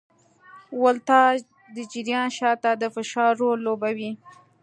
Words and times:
ولتاژ 0.83 1.35
د 1.75 1.77
جریان 1.91 2.29
شاته 2.37 2.71
د 2.81 2.83
فشار 2.95 3.31
رول 3.41 3.59
لوبوي. 3.67 4.11